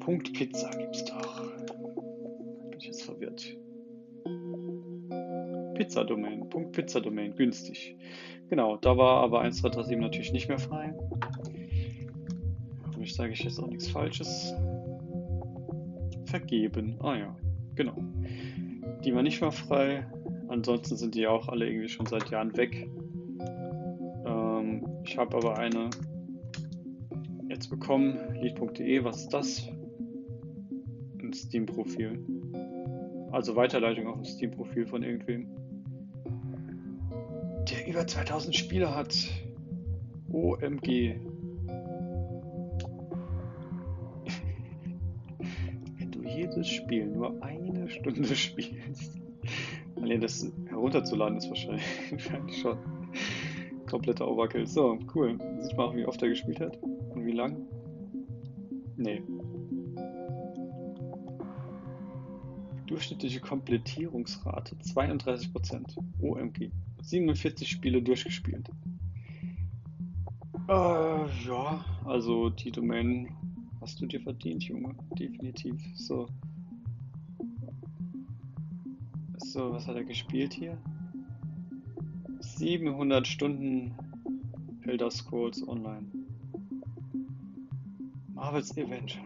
Punkt 0.00 0.32
Pizza 0.32 0.70
gibt 0.70 0.96
es 0.96 1.04
doch. 1.04 1.42
Bin 2.70 2.78
ich 2.78 2.86
jetzt 2.86 3.04
verwirrt. 3.04 3.56
Pizza-Domain. 5.74 6.48
Punkt 6.48 6.72
Pizza-Domain. 6.72 7.34
Günstig. 7.36 7.96
Genau, 8.50 8.76
da 8.76 8.96
war 8.96 9.22
aber 9.22 9.40
1237 9.40 9.98
natürlich 9.98 10.32
nicht 10.32 10.48
mehr 10.48 10.58
frei. 10.58 10.94
Hoffentlich 12.86 13.14
sage 13.14 13.32
ich 13.32 13.42
jetzt 13.42 13.58
auch 13.58 13.66
nichts 13.66 13.88
Falsches. 13.88 14.54
Vergeben. 16.26 16.96
Ah 17.00 17.16
ja, 17.16 17.36
genau. 17.74 17.96
Die 19.04 19.14
war 19.14 19.22
nicht 19.22 19.40
mehr 19.40 19.52
frei. 19.52 20.06
Ansonsten 20.48 20.96
sind 20.96 21.14
die 21.14 21.26
auch 21.26 21.48
alle 21.48 21.66
irgendwie 21.68 21.88
schon 21.88 22.06
seit 22.06 22.30
Jahren 22.30 22.56
weg. 22.56 22.88
Ähm, 24.26 24.86
ich 25.04 25.16
habe 25.16 25.36
aber 25.36 25.58
eine 25.58 25.90
jetzt 27.48 27.68
bekommen. 27.68 28.18
Lied.de, 28.40 29.04
was 29.04 29.22
ist 29.22 29.32
das? 29.32 29.68
Ein 31.20 31.32
Steam-Profil. 31.32 32.24
Also 33.32 33.56
Weiterleitung 33.56 34.06
auf 34.06 34.18
ein 34.18 34.24
Steam-Profil 34.24 34.86
von 34.86 35.02
irgendwem. 35.02 35.48
Über 37.94 38.08
2000 38.08 38.56
Spiele 38.56 38.92
hat. 38.92 39.14
OMG. 40.32 41.14
Wenn 45.98 46.10
du 46.10 46.22
jedes 46.24 46.66
Spiel 46.66 47.06
nur 47.06 47.40
ein 47.40 47.64
eine 47.84 47.88
Stunde 47.88 48.34
spielst. 48.34 49.20
Allein 49.94 50.20
das 50.20 50.50
herunterzuladen 50.66 51.38
ist 51.38 51.48
wahrscheinlich 51.48 51.84
schon 52.60 52.78
kompletter 53.86 54.28
Overkill. 54.28 54.66
So, 54.66 54.98
cool. 55.14 55.38
Sieht 55.60 55.76
man 55.76 55.86
auch, 55.86 55.94
wie 55.94 56.04
oft 56.04 56.20
er 56.20 56.30
gespielt 56.30 56.58
hat 56.58 56.76
und 56.82 57.24
wie 57.24 57.30
lang. 57.30 57.56
Nee. 58.96 59.22
Durchschnittliche 62.86 63.38
Komplettierungsrate 63.38 64.74
32%. 64.74 65.96
OMG. 66.20 66.72
47 67.04 67.68
Spiele 67.68 68.02
durchgespielt. 68.02 68.68
Äh, 70.68 71.46
ja, 71.46 71.84
also 72.04 72.48
die 72.48 72.70
Domain 72.70 73.28
hast 73.80 74.00
du 74.00 74.06
dir 74.06 74.20
verdient, 74.20 74.64
Junge. 74.64 74.94
Definitiv. 75.18 75.80
So. 75.94 76.26
So, 79.38 79.72
was 79.72 79.86
hat 79.86 79.96
er 79.96 80.04
gespielt 80.04 80.54
hier? 80.54 80.78
700 82.40 83.26
Stunden 83.26 83.94
Elder 84.82 85.10
Scrolls 85.10 85.66
Online. 85.68 86.06
Marvel's 88.32 88.72
Avenger. 88.72 89.20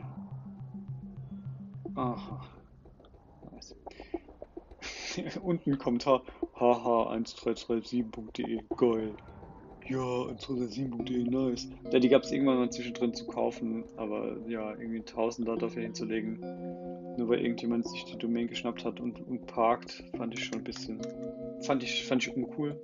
Aha. 1.94 2.44
Nice. 3.52 3.74
Unten 5.42 5.72
ein 5.72 5.78
Kommentar. 5.78 6.22
Haha, 6.54 7.12
1337.de. 7.14 8.60
Geil. 8.76 9.14
Ja, 9.88 9.98
1337.de, 9.98 11.24
nice. 11.24 11.68
Ja, 11.90 11.98
die 11.98 12.08
gab 12.08 12.22
es 12.22 12.32
irgendwann 12.32 12.58
mal 12.58 12.70
zwischendrin 12.70 13.14
zu 13.14 13.26
kaufen, 13.26 13.84
aber 13.96 14.36
ja, 14.46 14.72
irgendwie 14.72 14.98
1000 14.98 15.48
dafür 15.62 15.82
hinzulegen 15.82 16.44
nur 17.18 17.28
weil 17.28 17.40
irgendjemand 17.40 17.86
sich 17.86 18.04
die 18.04 18.16
Domain 18.16 18.46
geschnappt 18.46 18.84
hat 18.84 19.00
und, 19.00 19.20
und 19.26 19.46
parkt, 19.46 20.04
fand 20.16 20.34
ich 20.34 20.44
schon 20.44 20.58
ein 20.58 20.64
bisschen, 20.64 21.00
fand 21.62 21.82
ich, 21.82 22.06
fand 22.06 22.22
ich 22.22 22.34
uncool. 22.34 22.80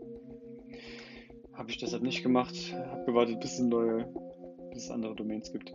Habe 1.52 1.70
ich 1.70 1.78
deshalb 1.78 2.02
nicht 2.02 2.24
gemacht, 2.24 2.74
habe 2.74 3.04
gewartet, 3.04 3.40
bis 3.40 3.54
es 3.54 3.60
neue, 3.60 4.12
bis 4.72 4.84
es 4.84 4.90
andere 4.90 5.14
Domains 5.14 5.52
gibt. 5.52 5.72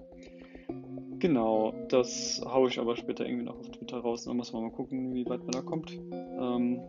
Genau, 1.20 1.74
das 1.90 2.42
haue 2.46 2.70
ich 2.70 2.80
aber 2.80 2.96
später 2.96 3.26
irgendwie 3.26 3.44
noch 3.44 3.60
auf 3.60 3.70
Twitter 3.72 3.98
raus. 4.00 4.24
Dann 4.24 4.38
muss 4.38 4.54
man 4.54 4.64
mal 4.64 4.72
gucken, 4.72 5.14
wie 5.14 5.26
weit 5.26 5.42
man 5.42 5.52
da 5.52 5.62
kommt. 5.62 5.92
Ähm, 6.12 6.80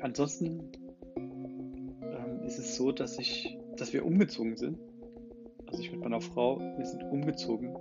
ansonsten 0.00 0.70
ähm, 1.16 2.42
ist 2.44 2.58
es 2.58 2.76
so, 2.76 2.92
dass 2.92 3.18
ich, 3.18 3.58
dass 3.76 3.94
wir 3.94 4.04
umgezogen 4.04 4.56
sind. 4.56 4.78
Also 5.66 5.82
ich 5.82 5.92
mit 5.92 6.00
meiner 6.02 6.20
Frau, 6.20 6.60
wir 6.60 6.84
sind 6.84 7.02
umgezogen, 7.04 7.74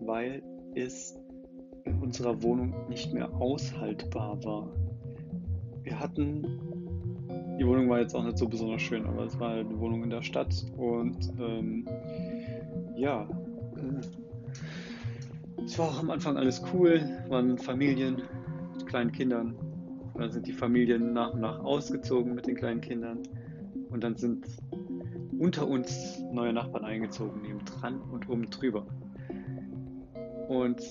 weil 0.00 0.42
es 0.74 1.14
in 1.84 2.00
unserer 2.00 2.42
Wohnung 2.42 2.88
nicht 2.88 3.12
mehr 3.12 3.30
aushaltbar 3.34 4.42
war. 4.42 4.72
wir 5.82 6.00
hatten, 6.00 6.42
die 7.58 7.66
Wohnung 7.66 7.90
war 7.90 8.00
jetzt 8.00 8.14
auch 8.14 8.24
nicht 8.24 8.38
so 8.38 8.48
besonders 8.48 8.80
schön, 8.80 9.04
aber 9.06 9.24
es 9.24 9.38
war 9.38 9.50
halt 9.50 9.68
eine 9.68 9.78
Wohnung 9.78 10.04
in 10.04 10.10
der 10.10 10.22
Stadt 10.22 10.54
und 10.78 11.18
ähm, 11.38 11.86
ja, 12.96 13.28
es 15.64 15.78
war 15.78 15.88
auch 15.88 15.98
am 15.98 16.10
Anfang 16.10 16.36
alles 16.36 16.62
cool, 16.72 17.00
waren 17.28 17.58
Familien 17.58 18.22
mit 18.76 18.86
kleinen 18.86 19.12
Kindern. 19.12 19.54
dann 20.14 20.30
sind 20.32 20.46
die 20.46 20.52
Familien 20.52 21.12
nach 21.12 21.34
und 21.34 21.40
nach 21.40 21.60
ausgezogen 21.60 22.34
mit 22.34 22.46
den 22.46 22.56
kleinen 22.56 22.80
Kindern 22.80 23.22
und 23.90 24.02
dann 24.02 24.16
sind 24.16 24.46
unter 25.38 25.68
uns 25.68 26.18
neue 26.32 26.52
Nachbarn 26.52 26.84
eingezogen, 26.84 27.42
neben 27.42 27.64
dran 27.64 28.00
und 28.00 28.28
oben 28.28 28.50
drüber. 28.50 28.86
Und 30.48 30.82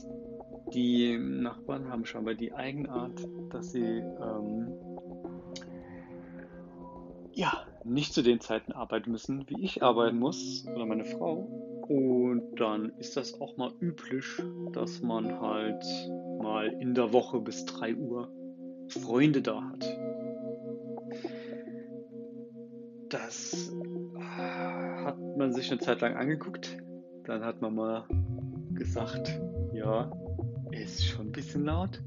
die 0.74 1.18
Nachbarn 1.18 1.90
haben 1.90 2.06
scheinbar 2.06 2.36
die 2.36 2.54
Eigenart, 2.54 3.28
dass 3.50 3.72
sie 3.72 3.82
ähm, 3.82 4.68
ja 7.34 7.66
nicht 7.84 8.14
zu 8.14 8.22
den 8.22 8.40
Zeiten 8.40 8.72
arbeiten 8.72 9.12
müssen, 9.12 9.48
wie 9.50 9.62
ich 9.64 9.84
arbeiten 9.84 10.20
muss 10.20 10.66
oder 10.68 10.86
meine 10.86 11.06
Frau. 11.06 11.67
Und 11.88 12.56
dann 12.60 12.92
ist 13.00 13.16
das 13.16 13.40
auch 13.40 13.56
mal 13.56 13.72
üblich, 13.80 14.26
dass 14.74 15.02
man 15.02 15.40
halt 15.40 15.86
mal 16.42 16.68
in 16.82 16.94
der 16.94 17.14
Woche 17.14 17.40
bis 17.40 17.66
3 17.66 17.96
Uhr 17.96 18.30
Freunde 18.90 19.42
da 19.42 19.64
hat. 19.64 19.98
Das 23.10 23.72
hat 24.20 25.18
man 25.38 25.54
sich 25.54 25.72
eine 25.72 25.80
Zeit 25.80 26.02
lang 26.02 26.16
angeguckt. 26.16 26.78
Dann 27.24 27.44
hat 27.44 27.62
man 27.62 27.76
mal 27.76 28.06
gesagt, 28.74 29.40
ja, 29.74 30.12
ist 30.72 31.06
schon 31.06 31.28
ein 31.28 31.32
bisschen 31.32 31.66
laut. 31.66 32.02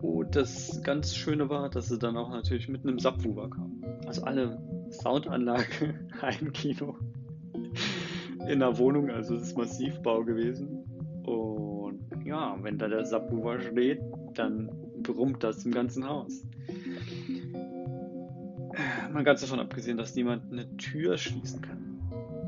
Und 0.00 0.34
das 0.34 0.80
ganz 0.82 1.14
Schöne 1.14 1.48
war, 1.50 1.68
dass 1.68 1.88
sie 1.88 1.98
dann 1.98 2.16
auch 2.16 2.30
natürlich 2.30 2.68
mit 2.68 2.82
einem 2.82 2.98
Subwoofer 2.98 3.50
kam. 3.50 3.84
Also 4.06 4.22
alle 4.22 4.58
Soundanlage, 4.90 5.94
Heimkino 6.22 6.96
in 8.48 8.60
der 8.60 8.78
Wohnung, 8.78 9.10
also 9.10 9.34
es 9.36 9.42
ist 9.42 9.56
Massivbau 9.56 10.24
gewesen. 10.24 10.84
Und 11.24 12.04
ja, 12.24 12.56
wenn 12.62 12.78
da 12.78 12.88
der 12.88 13.04
Subwoofer 13.04 13.60
steht, 13.60 14.00
dann 14.34 14.70
brummt 15.02 15.42
das 15.42 15.64
im 15.64 15.72
ganzen 15.72 16.08
Haus. 16.08 16.44
Mal 19.12 19.24
ganz 19.24 19.40
davon 19.40 19.60
abgesehen, 19.60 19.96
dass 19.96 20.14
niemand 20.14 20.52
eine 20.52 20.76
Tür 20.76 21.18
schließen 21.18 21.60
kann. 21.60 22.00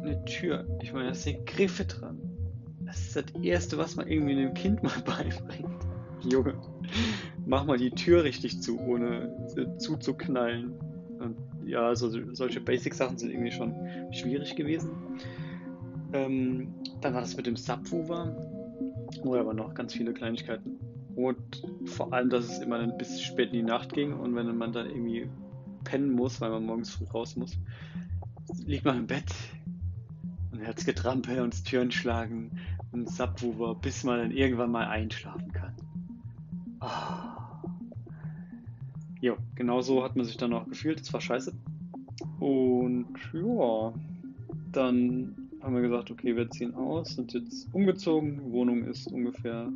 Eine 0.03 0.25
Tür. 0.25 0.67
Ich 0.83 0.93
meine, 0.93 1.09
da 1.09 1.15
sind 1.15 1.47
Griffe 1.47 1.85
dran. 1.85 2.19
Das 2.85 3.01
ist 3.01 3.17
das 3.17 3.25
Erste, 3.43 3.79
was 3.79 3.97
man 3.97 4.09
irgendwie 4.09 4.33
einem 4.33 4.55
Kind 4.55 4.83
mal 4.83 5.01
beibringt. 5.05 5.71
Junge, 6.31 6.55
mach 7.47 7.65
mal 7.65 7.79
die 7.79 7.91
Tür 7.91 8.23
richtig 8.23 8.61
zu, 8.63 8.79
ohne 8.79 9.35
zuzuknallen. 9.79 10.75
Und 11.19 11.37
ja, 11.67 11.87
also 11.87 12.11
solche 12.35 12.61
Basic-Sachen 12.61 13.19
sind 13.19 13.31
irgendwie 13.31 13.53
schon 13.53 13.75
schwierig 14.13 14.55
gewesen. 14.57 14.91
Ähm, 16.13 16.75
dann 17.01 17.15
war 17.15 17.21
das 17.21 17.37
mit 17.37 17.47
dem 17.47 17.57
Subwoofer. 17.57 18.37
Oh, 19.23 19.35
da 19.35 19.47
waren 19.47 19.57
noch 19.57 19.75
ganz 19.75 19.95
viele 19.95 20.13
Kleinigkeiten. 20.13 20.79
Und 21.15 21.63
vor 21.85 22.13
allem, 22.13 22.31
dass 22.31 22.47
es 22.47 22.59
immer 22.59 22.79
ein 22.79 22.97
bisschen 22.97 23.21
spät 23.21 23.49
in 23.49 23.55
die 23.55 23.63
Nacht 23.63 23.93
ging 23.93 24.15
und 24.15 24.35
wenn 24.35 24.57
man 24.57 24.73
dann 24.73 24.87
irgendwie 24.89 25.29
pennen 25.85 26.13
muss, 26.13 26.41
weil 26.41 26.51
man 26.51 26.65
morgens 26.65 26.91
früh 26.91 27.05
raus 27.05 27.37
muss, 27.37 27.59
liegt 28.65 28.85
man 28.85 28.99
im 28.99 29.07
Bett 29.07 29.33
und 30.53 30.61
Herzgetrampel 30.61 31.41
und 31.41 31.53
das 31.53 31.63
Türen 31.65 31.91
schlagen 31.91 32.51
und 32.93 33.11
Subwoofer, 33.11 33.75
bis 33.75 34.05
man 34.05 34.19
dann 34.19 34.31
irgendwann 34.31 34.71
mal 34.71 34.87
einschlafen 34.87 35.53
kann. 35.53 35.75
Oh. 36.81 37.43
Jo, 39.21 39.37
genau 39.55 39.83
so 39.83 40.03
hat 40.03 40.17
man 40.17 40.25
sich 40.25 40.37
dann 40.37 40.53
auch 40.53 40.67
gefühlt. 40.67 41.01
Das 41.01 41.13
war 41.13 41.21
scheiße. 41.21 41.53
Und 42.41 43.07
ja, 43.33 43.93
dann 44.73 45.42
haben 45.63 45.75
wir 45.75 45.83
gesagt, 45.83 46.11
okay, 46.11 46.37
wir 46.37 46.51
ziehen 46.51 46.75
aus, 46.75 47.15
sind 47.15 47.33
jetzt 47.33 47.73
umgezogen. 47.73 48.41
Die 48.45 48.53
Wohnung 48.53 48.85
ist 48.85 49.07
ungefähr 49.07 49.73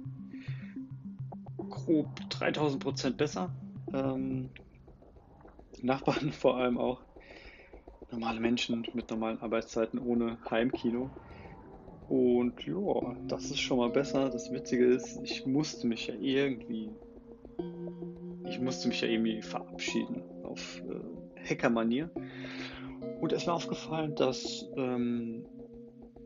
grob 1.69 2.09
3000 2.31 2.83
Prozent 2.83 3.17
besser. 3.17 3.51
Ähm, 3.93 4.51
Nachbarn 5.83 6.33
vor 6.33 6.57
allem 6.57 6.79
auch. 6.79 7.01
Normale 8.11 8.41
Menschen 8.41 8.87
mit 8.95 9.11
normalen 9.11 9.39
Arbeitszeiten 9.41 9.99
ohne 9.99 10.39
Heimkino. 10.49 11.11
Und 12.09 12.65
ja, 12.65 13.17
das 13.27 13.47
ist 13.47 13.61
schon 13.61 13.79
mal 13.79 13.91
besser. 13.91 14.31
Das 14.31 14.53
Witzige 14.53 14.87
ist, 14.87 15.21
ich 15.25 15.45
musste 15.45 15.89
mich 15.89 16.07
ja 16.07 16.15
irgendwie, 16.15 16.91
ich 18.49 18.61
musste 18.61 18.89
mich 18.89 19.01
ja 19.01 19.09
irgendwie 19.09 19.43
verabschieden 19.43 20.23
auf 20.45 20.81
äh, 20.89 21.51
Hackermanier. 21.51 22.11
Und 23.21 23.33
es 23.33 23.47
war 23.47 23.55
aufgefallen, 23.55 24.15
dass 24.15 24.69
ähm, 24.77 25.45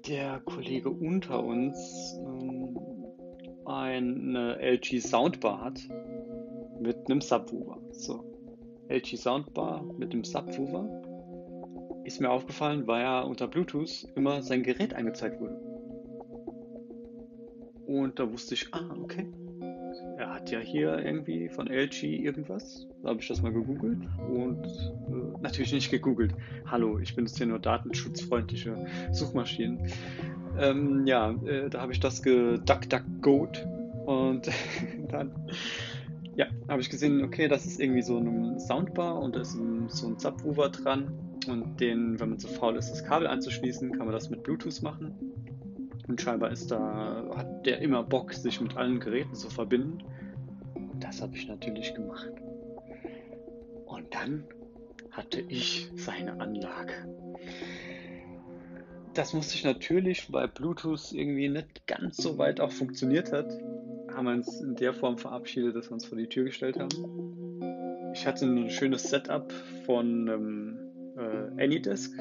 der 0.06 0.40
Kollege 0.40 0.90
unter 0.90 1.42
uns 1.42 2.18
ähm, 2.18 2.78
eine 3.64 4.56
LG 4.60 5.00
Soundbar 5.00 5.60
hat 5.60 5.80
mit 6.80 6.96
einem 7.08 7.20
Subwoofer. 7.20 7.78
So, 7.92 8.24
LG 8.88 9.16
Soundbar 9.16 9.82
mit 9.98 10.12
dem 10.12 10.24
Subwoofer 10.24 10.88
ist 12.04 12.20
mir 12.20 12.30
aufgefallen, 12.30 12.86
weil 12.86 13.02
ja 13.02 13.20
unter 13.20 13.46
Bluetooth 13.46 14.06
immer 14.16 14.42
sein 14.42 14.62
Gerät 14.62 14.94
angezeigt 14.94 15.40
wurde. 15.40 15.54
Und 17.86 18.18
da 18.18 18.30
wusste 18.32 18.54
ich, 18.54 18.72
ah, 18.72 18.96
okay. 19.02 19.30
Er 20.16 20.34
hat 20.34 20.50
ja 20.50 20.58
hier 20.58 20.98
irgendwie 20.98 21.48
von 21.48 21.66
LG 21.66 22.04
irgendwas. 22.04 22.86
Da 23.02 23.10
habe 23.10 23.20
ich 23.20 23.28
das 23.28 23.42
mal 23.42 23.52
gegoogelt 23.52 23.98
und 24.28 24.64
äh, 24.64 25.40
natürlich 25.42 25.72
nicht 25.72 25.90
gegoogelt. 25.90 26.34
Hallo, 26.66 26.98
ich 26.98 27.14
benutze 27.14 27.38
hier 27.38 27.46
nur 27.46 27.58
datenschutzfreundliche 27.58 28.86
Suchmaschinen. 29.12 29.90
Ähm, 30.58 31.06
ja, 31.06 31.30
äh, 31.44 31.70
da 31.70 31.80
habe 31.80 31.92
ich 31.92 32.00
das 32.00 32.22
geduckduckgoat 32.22 33.66
und 34.06 34.48
dann 35.08 35.32
ja, 36.36 36.46
habe 36.68 36.80
ich 36.80 36.90
gesehen, 36.90 37.24
okay, 37.24 37.48
das 37.48 37.66
ist 37.66 37.80
irgendwie 37.80 38.02
so 38.02 38.18
ein 38.18 38.58
Soundbar 38.58 39.20
und 39.20 39.36
da 39.36 39.40
ist 39.40 39.54
ein, 39.54 39.88
so 39.88 40.08
ein 40.08 40.18
Subwoofer 40.18 40.70
dran 40.70 41.12
und 41.48 41.80
den, 41.80 42.20
wenn 42.20 42.30
man 42.30 42.38
zu 42.38 42.48
faul 42.48 42.76
ist, 42.76 42.90
das 42.90 43.04
Kabel 43.04 43.26
anzuschließen, 43.26 43.92
kann 43.92 44.06
man 44.06 44.12
das 44.12 44.30
mit 44.30 44.42
Bluetooth 44.42 44.82
machen. 44.82 45.29
Und 46.10 46.20
scheinbar 46.20 46.50
ist 46.50 46.72
da, 46.72 47.24
hat 47.36 47.64
der 47.66 47.78
immer 47.78 48.02
Bock, 48.02 48.32
sich 48.32 48.60
mit 48.60 48.76
allen 48.76 48.98
Geräten 48.98 49.32
zu 49.32 49.48
verbinden. 49.48 50.02
Und 50.74 51.04
das 51.04 51.22
habe 51.22 51.36
ich 51.36 51.46
natürlich 51.46 51.94
gemacht. 51.94 52.32
Und 53.86 54.12
dann 54.12 54.42
hatte 55.12 55.40
ich 55.40 55.88
seine 55.94 56.40
Anlage. 56.40 56.94
Das 59.14 59.34
musste 59.34 59.54
ich 59.54 59.62
natürlich, 59.62 60.32
weil 60.32 60.48
Bluetooth 60.48 61.12
irgendwie 61.12 61.48
nicht 61.48 61.86
ganz 61.86 62.16
so 62.16 62.38
weit 62.38 62.60
auch 62.60 62.72
funktioniert 62.72 63.30
hat, 63.30 63.46
haben 64.12 64.24
wir 64.24 64.32
uns 64.32 64.60
in 64.60 64.74
der 64.74 64.92
Form 64.92 65.16
verabschiedet, 65.16 65.76
dass 65.76 65.90
wir 65.90 65.92
uns 65.92 66.06
vor 66.06 66.18
die 66.18 66.26
Tür 66.26 66.42
gestellt 66.42 66.76
haben. 66.76 68.10
Ich 68.14 68.26
hatte 68.26 68.46
ein 68.46 68.68
schönes 68.68 69.04
Setup 69.04 69.52
von 69.86 70.26
ähm, 70.26 70.78
äh, 71.16 71.62
AnyDesk. 71.62 72.18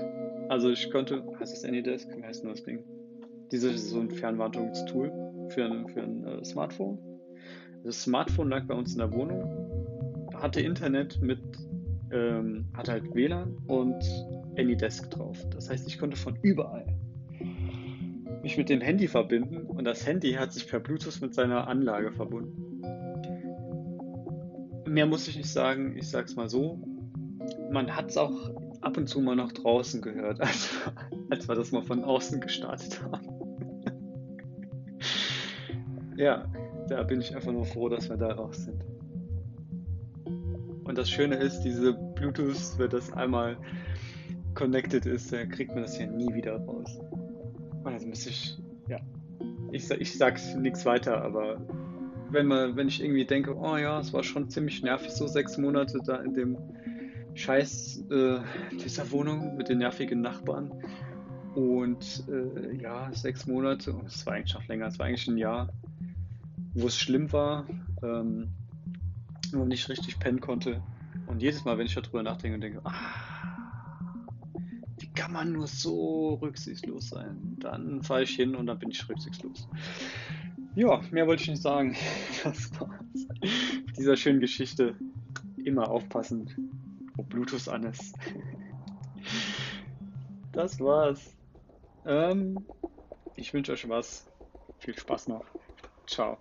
Also 0.47 0.69
ich 0.69 0.91
konnte, 0.91 1.23
heißt 1.39 1.57
es 1.57 1.65
AnyDesk? 1.65 2.15
Wie 2.15 2.23
heißt 2.23 2.43
denn 2.43 2.51
das 2.51 2.63
Ding? 2.63 2.83
Dieses 3.51 3.75
ist 3.75 3.89
so 3.89 3.99
ein 3.99 4.11
Fernwartungstool 4.11 5.11
für 5.49 5.65
ein, 5.65 5.87
für 5.87 6.03
ein 6.03 6.25
äh, 6.25 6.45
Smartphone. 6.45 6.99
Das 7.83 8.03
Smartphone 8.03 8.49
lag 8.49 8.65
bei 8.65 8.75
uns 8.75 8.91
in 8.91 8.99
der 8.99 9.11
Wohnung, 9.11 10.29
hatte 10.35 10.61
Internet 10.61 11.19
mit, 11.21 11.39
ähm, 12.11 12.65
hatte 12.73 12.91
halt 12.91 13.15
WLAN 13.15 13.57
und 13.67 14.03
AnyDesk 14.57 15.09
drauf. 15.09 15.37
Das 15.51 15.69
heißt, 15.69 15.87
ich 15.87 15.97
konnte 15.97 16.17
von 16.17 16.37
überall 16.41 16.85
mich 18.41 18.57
mit 18.57 18.69
dem 18.69 18.81
Handy 18.81 19.07
verbinden 19.07 19.63
und 19.65 19.85
das 19.85 20.05
Handy 20.05 20.33
hat 20.33 20.53
sich 20.53 20.67
per 20.67 20.79
Bluetooth 20.79 21.21
mit 21.21 21.33
seiner 21.33 21.67
Anlage 21.67 22.11
verbunden. 22.11 22.81
Mehr 24.87 25.05
muss 25.05 25.27
ich 25.27 25.37
nicht 25.37 25.49
sagen, 25.49 25.95
ich 25.97 26.09
sag's 26.09 26.35
mal 26.35 26.49
so. 26.49 26.81
Man 27.71 27.95
hat 27.95 28.09
es 28.09 28.17
auch 28.17 28.51
ab 28.81 28.97
und 28.97 29.07
zu 29.07 29.21
mal 29.21 29.35
noch 29.35 29.51
draußen 29.51 30.01
gehört, 30.01 30.41
als, 30.41 30.69
als 31.29 31.47
wir 31.47 31.55
das 31.55 31.71
mal 31.71 31.83
von 31.83 32.03
außen 32.03 32.41
gestartet 32.41 33.01
haben. 33.03 33.28
Ja, 36.19 36.45
da 36.89 37.03
bin 37.03 37.21
ich 37.21 37.33
einfach 37.33 37.51
nur 37.51 37.65
froh, 37.65 37.87
dass 37.87 38.09
wir 38.09 38.17
da 38.17 38.33
raus 38.33 38.65
sind. 38.65 38.83
Und 40.83 40.97
das 40.97 41.09
Schöne 41.09 41.35
ist, 41.35 41.61
diese 41.61 41.93
Bluetooth, 41.93 42.77
wenn 42.77 42.89
das 42.89 43.13
einmal 43.13 43.57
connected 44.53 45.05
ist, 45.05 45.31
dann 45.31 45.47
kriegt 45.49 45.73
man 45.73 45.83
das 45.83 45.97
ja 45.97 46.07
nie 46.07 46.33
wieder 46.33 46.57
raus. 46.57 46.99
Also 47.85 48.05
müsste 48.05 48.29
ich, 48.29 48.57
ja, 48.89 48.99
ich, 49.71 49.89
ich 49.89 50.17
sag's 50.17 50.55
nichts 50.55 50.85
weiter, 50.85 51.21
aber 51.23 51.61
wenn 52.31 52.47
man, 52.47 52.75
wenn 52.75 52.89
ich 52.89 53.01
irgendwie 53.01 53.25
denke, 53.25 53.55
oh 53.55 53.77
ja, 53.77 53.99
es 53.99 54.11
war 54.11 54.23
schon 54.23 54.49
ziemlich 54.49 54.83
nervig, 54.83 55.11
so 55.11 55.25
sechs 55.25 55.57
Monate 55.57 55.99
da 56.05 56.17
in 56.17 56.33
dem 56.33 56.57
Scheiß 57.33 58.03
äh, 58.11 58.39
dieser 58.83 59.09
Wohnung 59.11 59.55
mit 59.55 59.69
den 59.69 59.77
nervigen 59.77 60.19
Nachbarn. 60.19 60.71
Und 61.55 62.25
äh, 62.27 62.75
ja, 62.75 63.09
sechs 63.13 63.47
Monate, 63.47 63.95
es 64.05 64.25
war 64.25 64.33
eigentlich 64.33 64.53
noch 64.53 64.67
länger, 64.67 64.87
es 64.87 64.99
war 64.99 65.05
eigentlich 65.05 65.27
ein 65.27 65.37
Jahr, 65.37 65.69
wo 66.81 66.87
es 66.87 66.97
schlimm 66.97 67.31
war. 67.31 67.65
Ähm, 68.01 68.49
noch 69.51 69.65
nicht 69.65 69.89
richtig 69.89 70.19
pennen 70.19 70.39
konnte. 70.39 70.81
Und 71.27 71.41
jedes 71.41 71.65
Mal, 71.65 71.77
wenn 71.77 71.85
ich 71.85 71.95
darüber 71.95 72.23
nachdenke 72.23 72.55
und 72.55 72.61
denke, 72.61 72.81
ah, 72.83 72.93
wie 74.97 75.09
kann 75.13 75.33
man 75.33 75.51
nur 75.51 75.67
so 75.67 76.35
rücksichtslos 76.35 77.09
sein? 77.09 77.57
Dann 77.59 78.03
fahre 78.03 78.23
ich 78.23 78.31
hin 78.31 78.55
und 78.55 78.67
dann 78.67 78.79
bin 78.79 78.91
ich 78.91 79.07
rücksichtslos. 79.07 79.67
Ja, 80.75 81.01
mehr 81.11 81.27
wollte 81.27 81.43
ich 81.43 81.49
nicht 81.49 81.61
sagen. 81.61 81.95
Das 82.43 82.71
war's. 82.79 83.27
Dieser 83.97 84.15
schönen 84.15 84.39
Geschichte. 84.39 84.95
Immer 85.57 85.89
aufpassen, 85.89 86.71
wo 87.15 87.23
Bluetooth 87.23 87.67
an 87.67 87.83
ist. 87.83 88.15
Das 90.51 90.79
war's. 90.79 91.35
Ähm, 92.05 92.65
ich 93.35 93.53
wünsche 93.53 93.73
euch 93.73 93.87
was. 93.89 94.25
Viel 94.79 94.97
Spaß 94.97 95.27
noch. 95.27 95.45
Ciao. 96.07 96.37